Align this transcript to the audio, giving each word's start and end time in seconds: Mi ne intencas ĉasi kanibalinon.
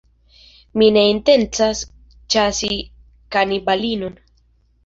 Mi 0.81 0.87
ne 0.95 1.03
intencas 1.09 1.83
ĉasi 2.37 2.73
kanibalinon. 3.37 4.21